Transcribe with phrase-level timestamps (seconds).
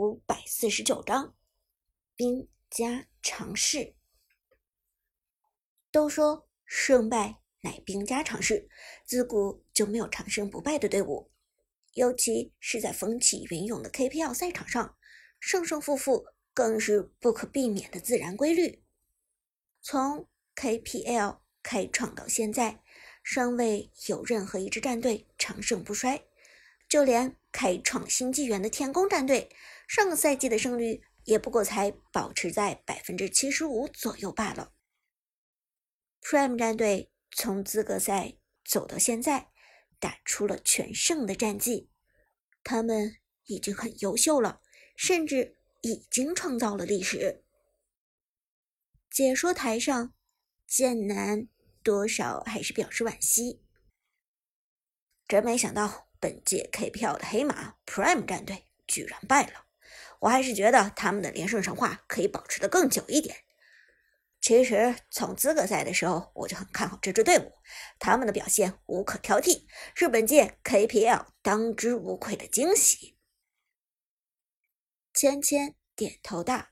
[0.00, 1.34] 五百四十九章，
[2.16, 3.94] 兵家常事。
[5.90, 8.70] 都说胜败乃兵家常事，
[9.04, 11.30] 自古就没有长胜不败的队伍，
[11.92, 14.96] 尤其是在风起云涌的 KPL 赛场上，
[15.38, 16.24] 胜胜负负
[16.54, 18.82] 更是不可避免的自然规律。
[19.82, 20.26] 从
[20.56, 22.82] KPL 开创到现在，
[23.22, 26.26] 尚未有任何一支战队长盛不衰。
[26.88, 29.48] 就连开创新纪元的天宫战队，
[29.90, 34.72] 上个赛季的胜率也不过才保持在百分之七十五左右罢了。
[36.22, 39.50] Prime 战队从资格赛走到现在，
[39.98, 41.90] 打出了全胜的战绩，
[42.62, 43.16] 他们
[43.46, 44.60] 已经很优秀了，
[44.94, 47.42] 甚至已经创造了历史。
[49.10, 50.14] 解说台上，
[50.68, 51.48] 剑南
[51.82, 53.60] 多少还是表示惋惜，
[55.26, 56.06] 真没想到。
[56.20, 59.64] 本届 KPL 的黑马 Prime 战队居然败了，
[60.20, 63.36] 我还是觉得他们的连胜神话可以保持的更久一点。
[64.40, 67.52] 其实从资格赛的时候我就很看好这支队伍，
[67.98, 73.16] 他们的表现无可挑剔，是本届 KPL 当之无愧的惊喜。
[75.12, 76.68] 芊芊点头道：“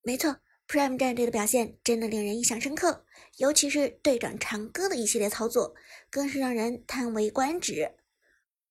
[0.00, 3.04] 没错，Prime 战队的表现真的令人印象深刻。”
[3.36, 5.74] 尤其是队长长歌的一系列操作，
[6.08, 7.96] 更是让人叹为观止。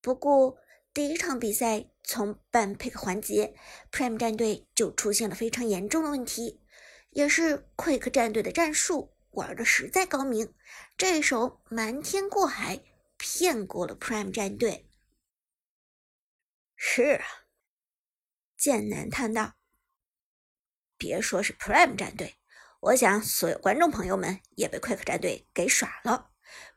[0.00, 0.56] 不过，
[0.94, 3.56] 第一场比赛从半 pick 环节
[3.90, 6.60] ，Prime 战队就出现了非常严重的问题，
[7.10, 10.54] 也是 Quick 战队的战术玩的实在高明，
[10.96, 12.80] 这一手瞒天过海，
[13.18, 14.88] 骗过了 Prime 战队。
[16.76, 17.24] 是啊，
[18.56, 19.54] 剑南叹道
[20.96, 22.36] ：“别说是 Prime 战队。”
[22.78, 26.30] 我想，所有观众朋友们也被 Quick 战队给耍了。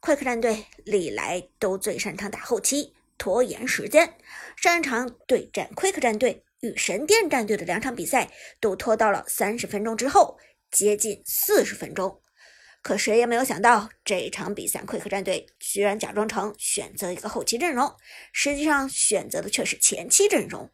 [0.00, 4.16] Quick 战队历来都最擅长打后期，拖延时间。
[4.56, 10.38] 上一场对战 Quick 战队与神殿战队的两场比赛，都拖到了三十分钟之后，
[10.70, 12.20] 接近四十分钟。
[12.82, 17.96] 可谁也没有想到，这一场比赛 Quick 战队居然假装成选择一个后期阵容，
[18.32, 20.70] 实际上选择的却是前期阵容。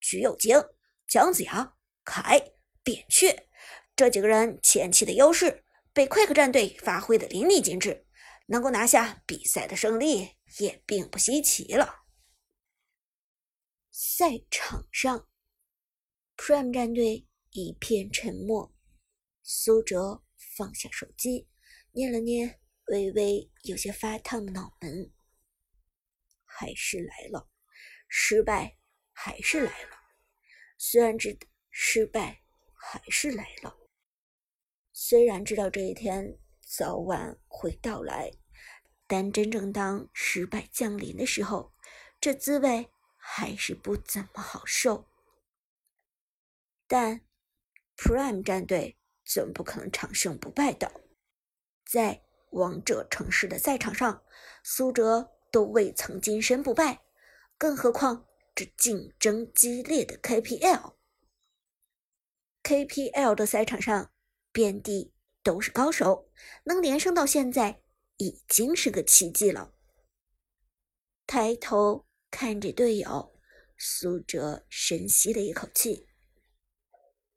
[0.00, 0.64] 橘右京、
[1.06, 1.74] 姜子牙、
[2.04, 2.42] 凯、
[2.82, 3.46] 扁鹊。
[3.94, 8.04] 这几个人前期的优势被 Quick 战队发挥的淋漓尽致，
[8.46, 12.06] 能够拿下比赛的胜利也并不稀奇了。
[13.90, 15.28] 赛场上
[16.36, 18.74] ，Prime 战队一片沉默。
[19.42, 20.24] 苏哲
[20.56, 21.48] 放下手机，
[21.92, 25.12] 捏了捏微微有些发烫的脑门，
[26.44, 27.48] 还是来了，
[28.08, 28.78] 失败
[29.12, 29.96] 还是来了。
[30.76, 32.42] 虽然知道失败
[32.74, 33.76] 还是来了。
[34.92, 38.30] 虽然知道这一天早晚会到来，
[39.08, 41.72] 但真正当失败降临的时候，
[42.20, 45.08] 这滋味还是不怎么好受。
[46.86, 47.22] 但
[47.96, 50.92] Prime 战队总不可能长胜不败的，
[51.84, 54.22] 在王者城市的赛场上，
[54.62, 57.02] 苏哲都未曾金身不败，
[57.56, 60.16] 更何况这竞争激烈的
[62.62, 64.12] KPL？KPL 的赛场上。
[64.50, 65.12] 遍地
[65.44, 66.32] 都是高手，
[66.64, 67.82] 能连胜到现在
[68.18, 69.74] 已经是个奇迹了。
[71.26, 73.40] 抬头看着队友，
[73.76, 76.06] 苏哲深吸了一口气。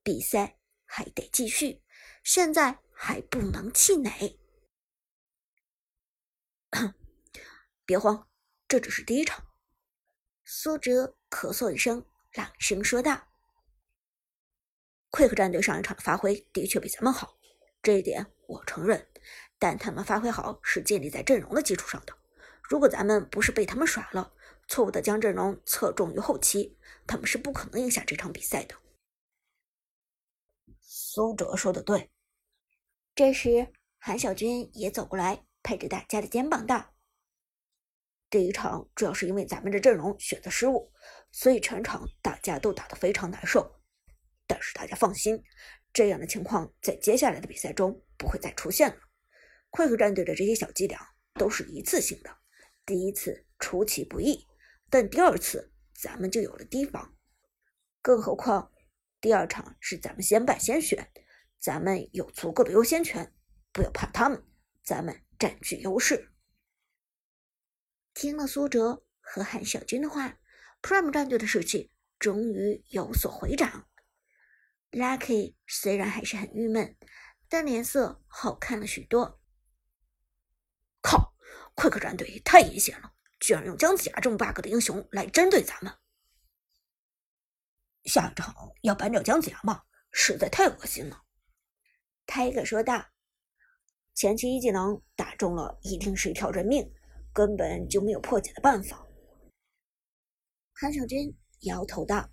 [0.03, 1.84] 比赛还得继续，
[2.24, 4.40] 现在还不能气馁。
[7.86, 8.30] 别慌，
[8.68, 9.46] 这只是第一场。
[10.44, 13.28] 苏哲咳嗽一声，朗声说道。
[15.09, 17.38] 快克战队上一场的发挥的确比咱们好，
[17.84, 19.11] 这一点我承认。
[19.62, 22.18] 但他们发挥好是建立在阵容的基础上的。
[22.64, 24.34] 如果咱们不是被他们耍了，
[24.68, 28.74] 错误的将阵容侧重于后期，他们是不可能赢下这场比赛的。
[30.80, 32.10] 苏哲说的对。
[33.14, 36.96] 这时，韩小军也走过来，拍着大家的肩膀道
[38.32, 40.92] ：“这一场主要是因为咱们的阵容选择失误，
[41.31, 43.80] 所以全场大家都打得非常难受。”
[44.48, 45.44] 但是大家放心，
[45.94, 49.11] 这样的情况在接下来的比赛中不会再出现了。
[49.71, 52.38] Quick 战队的这些小伎俩都是一次性的，
[52.85, 54.45] 第一次出其不意，
[54.89, 57.15] 但第二次咱们就有了提防。
[58.01, 58.71] 更何况
[59.21, 61.09] 第二场是咱们先办先选，
[61.57, 63.33] 咱们有足够的优先权，
[63.71, 64.44] 不要怕他们，
[64.83, 66.31] 咱们占据优势。
[68.13, 70.38] 听了苏哲和韩小军的话
[70.81, 73.88] ，Prime 战队的士气终于有所回涨。
[74.91, 76.97] Lucky 虽然还是很郁闷，
[77.47, 79.41] 但脸色好看了许多。
[81.01, 81.33] 靠
[81.75, 85.94] ，Quick 战队太阴险了，居然用姜子牙这么 bug 的英雄来针对咱们。
[88.06, 89.83] 下一场要扳掉姜子牙吗？
[90.12, 91.24] 实在太恶心了。
[92.25, 93.06] 泰戈说道
[94.13, 96.92] ：“前期一技能打中了，一定是一条人命，
[97.31, 99.06] 根本就没有破解的办法。”
[100.74, 102.30] 韩小军摇头道：“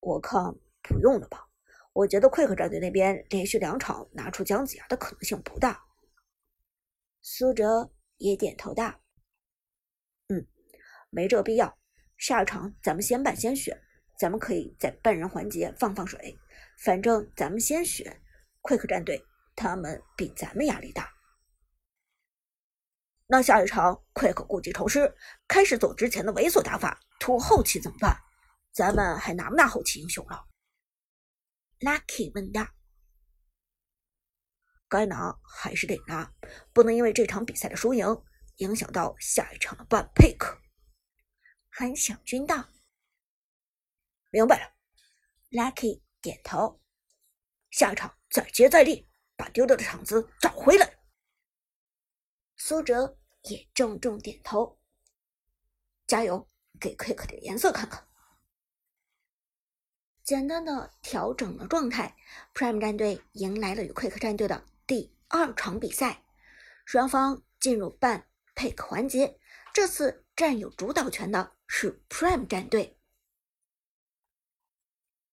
[0.00, 0.42] 我看
[0.82, 1.48] 不用了吧，
[1.92, 5.82] 我觉得快克战队那边连续两场拿出姜子牙的可能性不大。”
[7.28, 9.00] 苏哲也点头道
[10.30, 10.46] ：“嗯，
[11.10, 11.76] 没这个必要。
[12.16, 13.76] 下一场咱们先办先选，
[14.16, 16.38] 咱们可以在半人环节放放水。
[16.78, 18.22] 反正咱们先选
[18.62, 19.20] ，Quick 战队，
[19.56, 21.12] 他们比咱们压力大。
[23.26, 25.12] 那下一场 Quick 故技重施，
[25.48, 28.16] 开始走之前的猥琐打法，拖后期怎么办？
[28.70, 30.46] 咱们还拿不拿后期英雄了
[31.80, 32.75] ？Lucky 问道。
[34.88, 36.32] 该拿还是得拿，
[36.72, 38.06] 不能因为这场比赛的输赢
[38.56, 40.58] 影响到下一场的半 pick。
[41.68, 42.68] 韩小军道
[44.30, 44.72] ：“明白了。
[45.50, 46.80] ”Lucky 点头。
[47.70, 50.98] 下一场再接再厉，把丢掉的场子找回来。
[52.56, 54.80] 苏哲也重重点头。
[56.06, 56.48] 加油，
[56.80, 58.06] 给 Quick 点颜色看看。
[60.22, 62.16] 简单的调整了状态
[62.54, 64.64] ，Prime 战队迎来了与 Quick 战队的。
[64.86, 66.22] 第二场比赛，
[66.84, 69.38] 双方进入半 pick 环节。
[69.74, 72.96] 这次占有主导权的是 Prime 战队。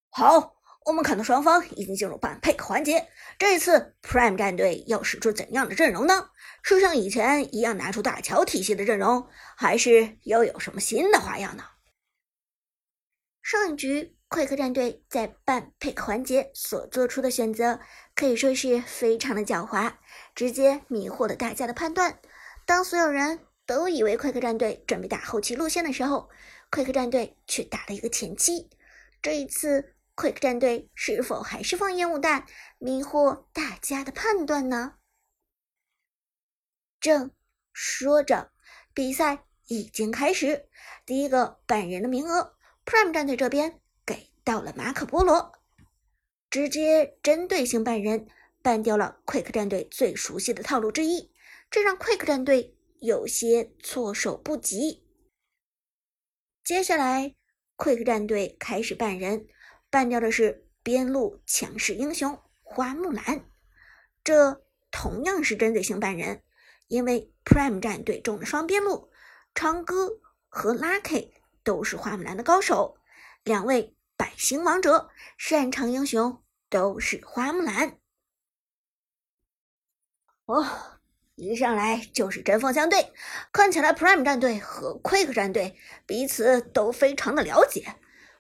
[0.10, 0.56] 好，
[0.86, 3.08] 我们看到双方已经进入半 pick 环节。
[3.38, 6.32] 这一次 Prime 战队要使出怎样的阵容呢？
[6.64, 11.64] 是像以前一样拿出大乔体系的阵容，还是又有什么新的花样呢？
[13.44, 14.18] 上一局。
[14.34, 17.80] 快克战队在半 pick 环节所做出的选择
[18.16, 19.94] 可以说是非常的狡猾，
[20.34, 22.20] 直接迷惑了大家的判断。
[22.66, 26.32] 当所有人都以为快克战队准备打后期路线的时候，
[26.72, 28.72] 快克战队却打了一个前期。
[29.22, 32.48] 这一次，快克战队是否还是放烟雾弹，
[32.80, 34.96] 迷惑大家的判断呢？
[37.00, 37.30] 正
[37.72, 38.50] 说着，
[38.96, 40.68] 比赛已经开始，
[41.06, 43.80] 第一个半人的名额，Prime 战队这边。
[44.44, 45.54] 到了马可波罗，
[46.50, 48.28] 直接针对性办人，
[48.62, 51.32] 办掉了 Quick 战队最熟悉的套路之一，
[51.72, 55.08] 这让 Quick 战队有些措手不及。
[56.64, 57.36] 接下来
[57.78, 59.48] ，Quick 战队开始办人，
[59.90, 63.50] 办掉的是边路强势英雄花木兰，
[64.24, 64.62] 这
[64.92, 66.44] 同样是针对性办人，
[66.90, 69.10] 因为 Prime 战队中的双边路
[69.56, 70.20] 长歌
[70.50, 71.32] 和 Lucky
[71.64, 72.98] 都是花木兰的高手，
[73.44, 73.96] 两位。
[74.24, 78.00] 百星王者擅长英雄都是花木兰
[80.46, 80.66] 哦，
[81.36, 83.12] 一上来就是针锋相对，
[83.52, 87.96] 看起来 Prime 战队和 Quick 战队彼此都非常的了解。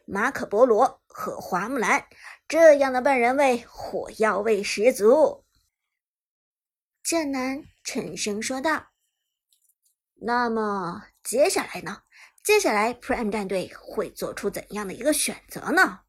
[0.05, 2.07] 马可波罗和花木兰
[2.47, 5.43] 这样的半人位火药味十足。
[7.03, 8.87] 剑南沉声说道
[10.21, 12.03] ：“那么接下来呢？”
[12.43, 16.01] 接下来，Prime 战队会做出怎样的一个选择呢？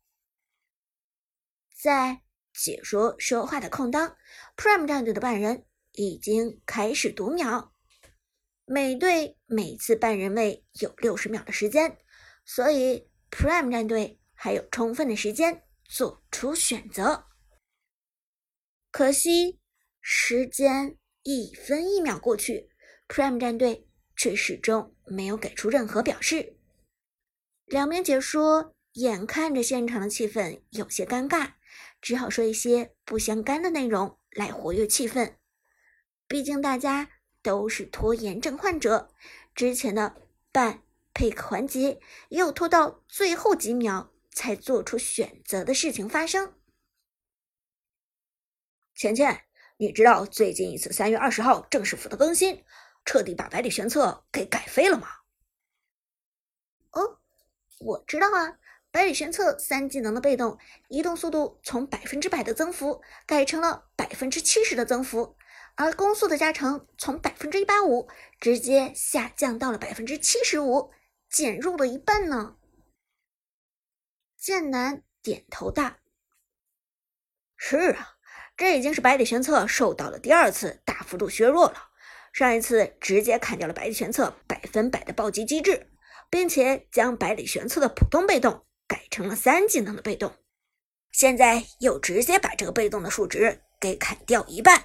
[1.72, 2.22] 在
[2.52, 4.16] 解说说话的空当
[4.56, 7.72] ，Prime 战队的半人已经开始读秒。
[8.64, 11.98] 每队每次半人位有六十秒的时间，
[12.44, 17.26] 所以 Prime 战队还有充分的时间做出选择。
[18.90, 19.60] 可惜，
[20.00, 22.70] 时间一分一秒过去
[23.06, 23.88] ，Prime 战队。
[24.16, 26.56] 却始终没有给出任何表示。
[27.66, 31.54] 两名解说眼看着现场的气氛有些尴尬，
[32.00, 35.34] 只好说一些不相干的内容来活跃气氛。
[36.28, 37.10] 毕竟大家
[37.42, 39.10] 都是拖延症患者，
[39.54, 40.14] 之前的
[40.52, 40.82] 半
[41.12, 46.54] pick 环节也有拖到最后几秒才做出选择的事情发生。
[48.94, 49.44] 钱钱，
[49.76, 52.64] 你知道最近一次三月二十号正式服的更新？
[53.04, 55.08] 彻底把百里玄策给改飞了吗？
[56.92, 57.20] 哦，
[57.80, 58.58] 我知道啊，
[58.90, 60.58] 百里玄策三技能的被动
[60.88, 65.36] 移动速度从百分之百的增幅改成了百分之七十的增幅，
[65.74, 68.08] 而攻速的加成从百分之一百五
[68.40, 70.92] 直接下降到了百分之七十五，
[71.28, 72.56] 减弱了一半呢。
[74.36, 75.96] 剑南点头道
[77.56, 78.16] ：“是啊，
[78.56, 81.90] 这已经是百里玄策受到了第二次大幅度削弱了。”
[82.34, 85.86] 上一次直接砍掉了百里玄策百分百的暴击机制，
[86.28, 90.34] 并且将百里玄策的普通被动改成了三技能的被动，
[91.12, 94.84] 现在又直接把这个被动的数值给砍掉一半。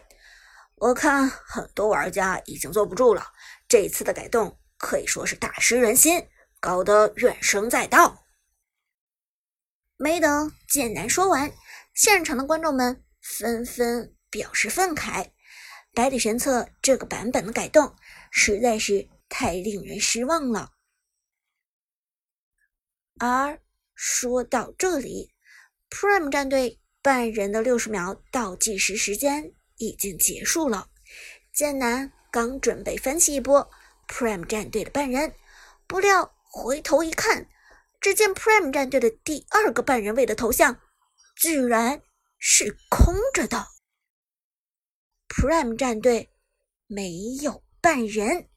[0.76, 3.26] 我看很多玩家已经坐不住了，
[3.68, 6.28] 这次的改动可以说是大失人心，
[6.60, 8.26] 搞得怨声载道。
[9.98, 11.52] 没等剑南说完，
[11.96, 15.32] 现场的观众们纷纷表示愤慨。
[16.00, 17.94] 百里神策这个版本的改动
[18.32, 20.72] 实在是太令人失望了。
[23.20, 23.60] 而
[23.96, 25.34] 说到这里
[25.90, 30.88] ，Prime 战队半人的六十秒倒计时时间已经结束了。
[31.54, 33.70] 剑南刚准备分析一波
[34.08, 35.36] Prime 战队的半人，
[35.86, 37.50] 不料回头一看，
[38.00, 40.80] 只见 Prime 战队的第二个半人位的头像
[41.36, 42.02] 居然
[42.38, 43.68] 是空着的。
[45.30, 46.30] Prime 战队
[46.88, 48.50] 没有半人。